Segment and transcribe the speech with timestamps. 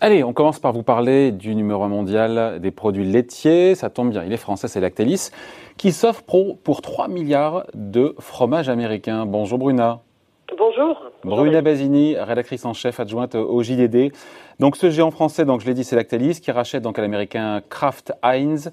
[0.00, 3.74] Allez, on commence par vous parler du numéro mondial des produits laitiers.
[3.74, 5.30] Ça tombe bien, il est français, c'est Lactalis,
[5.78, 9.24] qui s'offre pour 3 milliards de fromages américains.
[9.24, 10.02] Bonjour Bruna.
[10.56, 11.10] Bonjour.
[11.24, 14.12] Bruna Basini, rédactrice en chef adjointe au JDD.
[14.60, 17.60] Donc ce géant français, donc je l'ai dit, c'est Lactalis qui rachète donc à l'américain
[17.68, 18.70] Kraft Heinz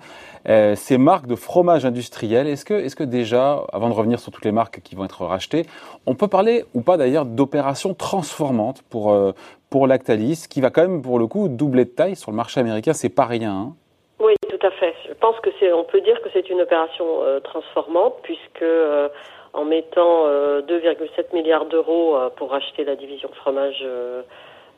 [0.49, 2.47] euh, ces marques de fromage industriel.
[2.47, 5.25] Est-ce que, est-ce que déjà, avant de revenir sur toutes les marques qui vont être
[5.25, 5.65] rachetées,
[6.05, 9.32] on peut parler ou pas d'ailleurs d'opération transformante pour euh,
[9.69, 12.60] pour Lactalis, qui va quand même pour le coup doubler de taille sur le marché
[12.60, 13.51] américain, c'est pas rien.
[13.54, 13.75] Hein
[14.19, 14.93] oui, tout à fait.
[15.07, 18.63] Je pense que c'est, on peut dire que c'est une opération euh, transformante puisque
[19.54, 24.21] en mettant 2,7 euh, milliards d'euros euh, pour acheter la division fromage euh,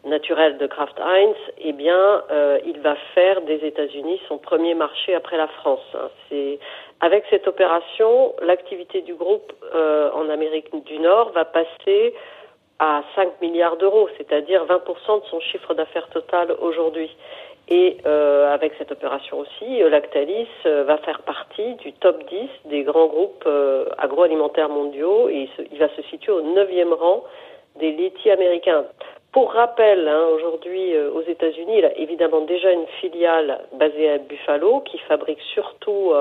[0.03, 2.23] naturel de Kraft Heinz, eh bien,
[2.65, 5.79] il va faire des États-Unis son premier marché après la France.
[5.95, 6.09] Hein.
[6.99, 12.13] Avec cette opération, l'activité du groupe en Amérique du Nord va passer
[12.79, 17.09] à 5 milliards d'euros, c'est-à-dire 20% de son chiffre d'affaires total aujourd'hui.
[17.73, 22.69] Et euh, avec cette opération aussi, euh, Lactalis euh, va faire partie du top 10
[22.69, 23.49] des grands groupes
[23.97, 27.23] agroalimentaires mondiaux et il, va se situer au neuvième rang
[27.79, 28.85] des laitiers américains.
[29.31, 34.81] Pour rappel, hein, aujourd'hui aux États-Unis, il a évidemment déjà une filiale basée à Buffalo
[34.81, 36.13] qui fabrique surtout,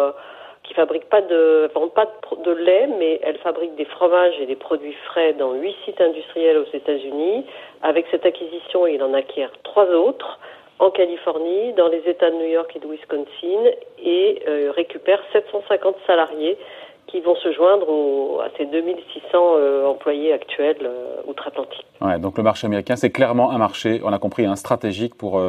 [0.62, 4.46] qui fabrique pas de, vend pas de, de, lait, mais elle fabrique des fromages et
[4.46, 7.44] des produits frais dans huit sites industriels aux États-Unis.
[7.82, 10.38] Avec cette acquisition, il en acquiert trois autres
[10.82, 13.70] en Californie, dans les États de New York et de Wisconsin,
[14.02, 16.58] et euh, récupère 750 salariés
[17.06, 21.86] qui vont se joindre à ces 2600 euh, employés actuels euh, outre-Atlantique.
[22.00, 25.40] Ouais, donc le marché américain, c'est clairement un marché, on a compris, un stratégique pour,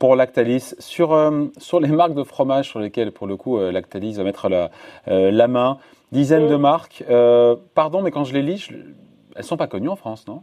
[0.00, 0.74] pour Lactalis.
[0.80, 1.16] Sur,
[1.58, 4.70] sur les marques de fromage sur lesquelles, pour le coup, Lactalis va mettre la,
[5.06, 5.78] la main,
[6.10, 6.60] dizaines de mm.
[6.60, 7.04] marques.
[7.76, 10.42] pardon, mais quand je les lis, elles ne sont pas connues en France, non?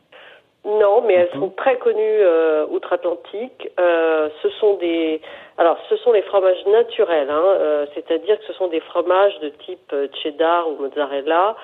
[0.64, 3.70] Non, mais elles sont très connues euh, outre-Atlantique.
[3.80, 5.20] Euh, ce sont des,
[5.58, 9.50] alors ce sont les fromages naturels, hein, euh, c'est-à-dire que ce sont des fromages de
[9.50, 11.56] type euh, cheddar ou mozzarella,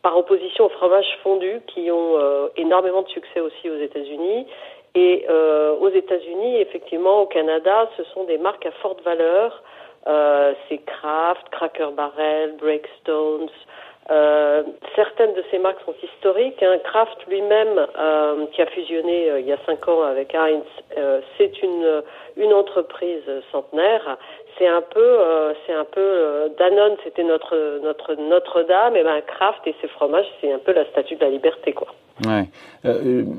[0.00, 4.46] par opposition aux fromages fondus qui ont euh, énormément de succès aussi aux États-Unis.
[4.94, 9.62] Et aux États-Unis, effectivement, au Canada, ce sont des marques à forte valeur.
[10.06, 13.50] C'est Kraft, Cracker Barrel, Breakstones.
[14.08, 14.62] Euh,
[14.94, 16.62] certaines de ces marques sont historiques.
[16.62, 16.78] Hein.
[16.84, 20.62] Kraft lui-même, euh, qui a fusionné euh, il y a cinq ans avec Heinz,
[21.36, 22.02] c'est une,
[22.36, 24.16] une entreprise centenaire.
[24.58, 25.18] C'est un peu,
[25.66, 30.50] c'est un peu Danone, c'était notre notre Notre-Dame, et ben Kraft et ses fromages, c'est
[30.50, 31.88] un peu la statue de la liberté, quoi.
[32.24, 32.48] Ouais.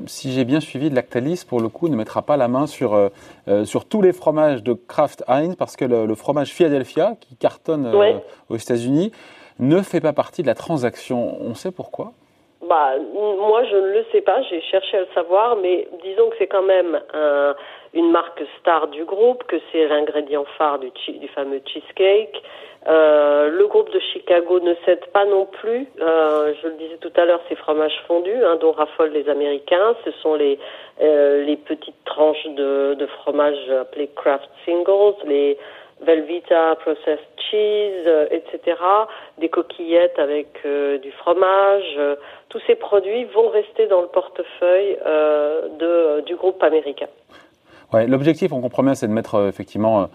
[0.06, 3.10] si j'ai bien suivi, Lactalis, pour le coup, ne mettra pas la main sur,
[3.64, 7.92] sur tous les fromages de Kraft Heinz parce que le, le fromage Philadelphia, qui cartonne
[8.48, 9.10] aux États-Unis,
[9.58, 11.36] ne fait pas partie de la transaction.
[11.40, 12.12] On sait pourquoi
[12.68, 12.96] bah,
[13.36, 14.42] moi, je ne le sais pas.
[14.42, 17.54] J'ai cherché à le savoir, mais disons que c'est quand même un,
[17.94, 20.90] une marque star du groupe, que c'est l'ingrédient phare du,
[21.34, 22.42] fameux cheesecake.
[22.86, 25.86] Euh, le groupe de Chicago ne cède pas non plus.
[26.00, 29.94] Euh, je le disais tout à l'heure, ces fromages fondus hein, dont raffolent les Américains.
[30.04, 30.58] Ce sont les
[31.00, 35.58] euh, petites tranches de, fromage appelées Kraft Singles, les
[36.04, 38.76] Velvita Processed Cheese, euh, etc.,
[39.38, 41.94] des coquillettes avec euh, du fromage.
[41.98, 42.16] Euh,
[42.48, 44.96] tous ces produits vont rester dans le portefeuille
[45.78, 47.08] de, du groupe américain.
[47.92, 50.08] Ouais, L'objectif, on comprend bien, c'est de mettre effectivement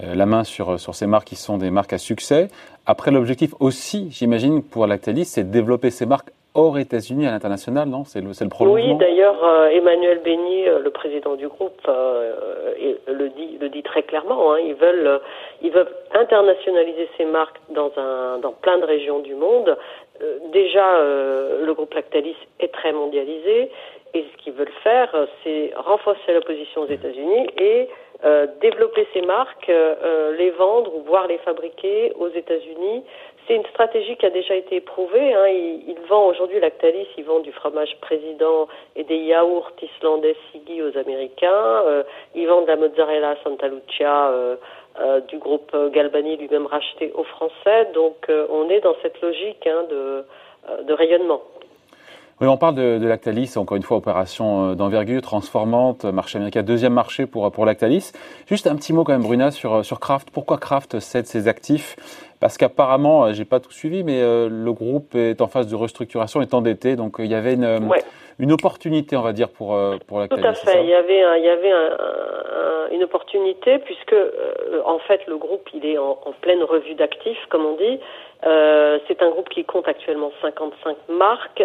[0.00, 2.48] la main sur, sur ces marques qui sont des marques à succès.
[2.86, 7.88] Après, l'objectif aussi, j'imagine, pour Lactalis, c'est de développer ces marques hors États-Unis à l'international,
[7.88, 8.04] non?
[8.04, 12.94] C'est le, le prolongement Oui, d'ailleurs, euh, Emmanuel Béni, euh, le président du groupe, euh,
[13.06, 14.52] le, dit, le dit très clairement.
[14.52, 15.20] Hein, ils, veulent,
[15.62, 19.76] ils veulent internationaliser ces marques dans, un, dans plein de régions du monde.
[20.52, 23.70] déjà, le groupe Lactalis est très mondialisé.
[24.14, 27.88] Et ce qu'ils veulent faire, c'est renforcer la position aux États-Unis et
[28.60, 29.72] développer ces marques,
[30.36, 33.02] les vendre ou voir les fabriquer aux États-Unis
[33.50, 35.34] c'est une stratégie qui a déjà été éprouvée.
[35.34, 35.48] Hein.
[35.48, 40.96] Il, vend aujourd'hui Lactalis, il vend du fromage président et des yaourts islandais Sigi aux
[40.96, 41.48] Américains.
[41.86, 42.04] Euh,
[42.36, 44.56] il vend de la mozzarella Santa Lucia euh,
[45.00, 47.88] euh, du groupe Galbani lui-même racheté aux Français.
[47.92, 50.24] Donc on est dans cette logique hein, de,
[50.84, 51.42] de rayonnement.
[52.40, 56.94] Oui, on parle de, de, Lactalis, encore une fois, opération d'envergure, transformante, marché américain, deuxième
[56.94, 58.12] marché pour, pour Lactalis.
[58.48, 60.30] Juste un petit mot quand même, Bruna, sur, sur Kraft.
[60.30, 61.96] Pourquoi Kraft cède ses actifs?
[62.40, 65.76] Parce qu'apparemment, euh, j'ai pas tout suivi, mais euh, le groupe est en phase de
[65.76, 67.90] restructuration, est endetté, donc euh, il y avait une,
[68.38, 70.82] une opportunité, on va dire, pour pour la Tout à fait.
[70.82, 71.72] Il y avait, il y avait
[72.90, 74.14] une opportunité puisque
[74.84, 77.98] en fait le groupe il est en, pleine revue d'actifs comme on dit.
[79.08, 81.62] c'est un groupe qui compte actuellement 55 marques,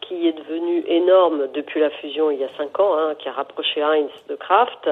[0.00, 3.32] qui est devenu énorme depuis la fusion il y a 5 ans, hein, qui a
[3.32, 4.88] rapproché Heinz de Kraft.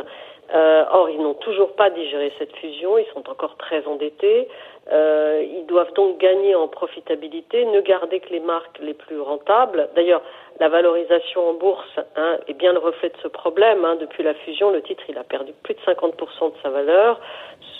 [0.53, 4.49] Euh, or, ils n'ont toujours pas digéré cette fusion, ils sont encore très endettés.
[4.93, 9.89] Euh, ils doivent donc gagner en profitabilité, ne garder que les marques les plus rentables.
[9.97, 10.23] D'ailleurs,
[10.61, 13.85] la valorisation en bourse hein, est bien le reflet de ce problème.
[13.85, 13.97] Hein.
[14.01, 17.21] Depuis la fusion, le titre il a perdu plus de 50% de sa valeur.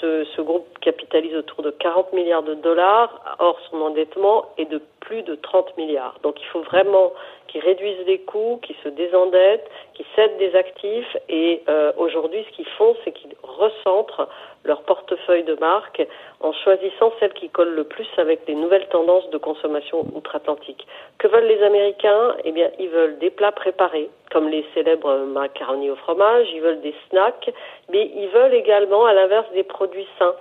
[0.01, 3.37] Ce, ce groupe capitalise autour de 40 milliards de dollars.
[3.39, 6.19] Or, son endettement est de plus de 30 milliards.
[6.23, 7.13] Donc, il faut vraiment
[7.49, 11.17] qui réduisent les coûts, qui se désendettent, qui cèdent des actifs.
[11.29, 14.29] Et euh, aujourd'hui, ce qu'ils font, c'est qu'ils recentrent
[14.65, 16.07] leur portefeuille de marques
[16.41, 20.87] en choisissant celles qui collent le plus avec les nouvelles tendances de consommation outre-Atlantique.
[21.19, 22.35] Que veulent les Américains?
[22.45, 26.81] Eh bien, ils veulent des plats préparés, comme les célèbres macaronis au fromage, ils veulent
[26.81, 27.53] des snacks,
[27.93, 30.35] mais ils veulent également, à l'inverse, des produits sains,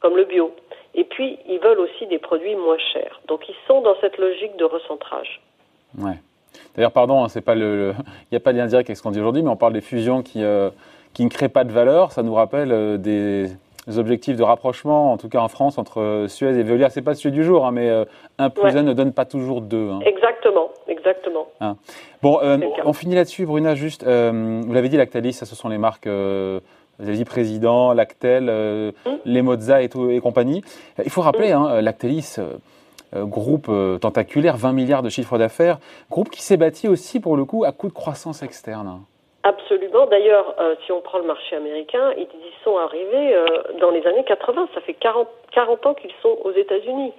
[0.00, 0.54] comme le bio.
[0.94, 3.20] Et puis, ils veulent aussi des produits moins chers.
[3.28, 5.40] Donc, ils sont dans cette logique de recentrage.
[5.98, 6.18] Ouais.
[6.74, 9.02] D'ailleurs, pardon, hein, c'est pas le, il n'y a pas de lien direct avec ce
[9.02, 10.70] qu'on dit aujourd'hui, mais on parle des fusions qui, euh,
[11.14, 12.12] qui ne créent pas de valeur.
[12.12, 13.46] Ça nous rappelle euh, des
[13.96, 16.90] objectifs de rapprochement, en tout cas en France, entre Suez et Veolia.
[16.90, 18.04] C'est pas celui du jour, hein, mais euh,
[18.38, 19.90] un plus un ne donne pas toujours deux.
[19.90, 20.00] Hein.
[20.04, 21.46] Exactement, exactement.
[22.22, 22.38] Bon,
[22.84, 23.74] on finit là-dessus, Bruna.
[23.74, 26.06] Juste, vous l'avez dit, Lactalis, ça, ce sont les marques.
[26.06, 28.48] vous avez dit Président, Lactel,
[29.06, 29.18] hum.
[29.24, 30.62] les Mozza et, tout, et compagnie.
[31.02, 31.66] Il faut rappeler, hum.
[31.66, 32.38] hein, Lactalis,
[33.16, 35.78] euh, groupe euh, tentaculaire, 20 milliards de chiffre d'affaires,
[36.10, 39.00] groupe qui s'est bâti aussi pour le coup à coup de croissance externe.
[39.42, 40.06] Absolument.
[40.06, 43.36] D'ailleurs, euh, si on prend le marché américain, ils y sont arrivés
[43.80, 44.68] dans les années 80.
[44.74, 47.12] Ça fait 40, 40 ans qu'ils sont aux États-Unis.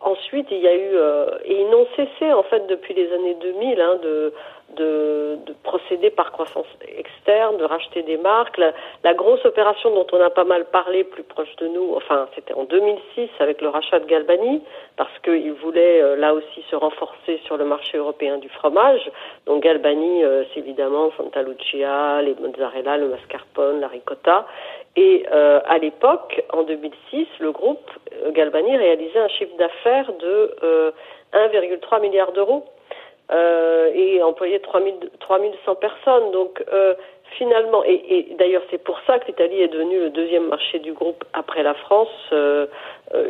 [0.00, 0.96] ensuite, il y a eu
[1.44, 4.32] et ils n'ont cessé en fait depuis les années 2000 hein, de,
[5.70, 6.66] procéder par croissance
[6.98, 8.60] externe, de racheter des marques.
[9.04, 12.54] La, grosse opération dont on a pas mal parlé, plus proche de nous, enfin c'était
[12.54, 14.62] en 2006 avec le rachat de Galbani,
[14.96, 19.04] parce qu'ils voulaient euh, là aussi se renforcer sur le marché européen du fromage.
[19.46, 24.46] Donc Galbani, euh, c'est évidemment Santa Lucia, les mozzarella, le mascarpone, la ricotta.
[24.96, 27.88] Et euh, à l'époque, en 2006, le groupe
[28.32, 30.92] Galbani réalisait un chiffre d'affaires de
[31.32, 32.64] 1,3 milliard d'euros
[33.32, 36.32] euh, et employait 3000, 3100 personnes.
[36.32, 36.94] Donc euh,
[37.38, 41.24] finalement, et, d'ailleurs c'est pour ça que l'Italie est devenue le deuxième marché du groupe
[41.32, 42.66] après la France euh,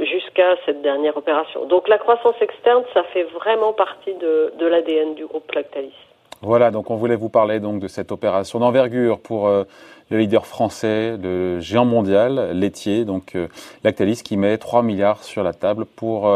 [0.02, 1.67] jusqu'à cette dernière opération.
[1.67, 5.93] Donc la croissance externe, ça fait vraiment partie de, l'ADN du groupe Lactalis.
[6.41, 11.19] Voilà, donc on voulait vous parler donc de cette opération d'envergure pour le leader français,
[11.23, 13.37] le géant mondial laitier, donc
[13.85, 16.26] Lactalis, qui met 3 milliards sur la table pour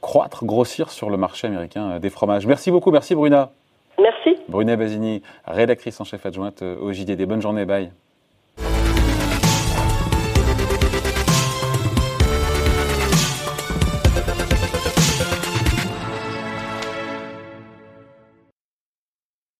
[0.00, 2.46] croître, grossir sur le marché américain euh, des fromages.
[2.46, 3.50] Merci beaucoup, merci Bruna.
[3.98, 4.40] Merci.
[4.48, 7.24] Bruna Basini, rédactrice en chef adjointe euh, au JDD.
[7.26, 7.90] Bonne journée, bye.